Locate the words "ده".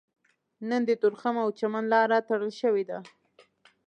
2.89-2.97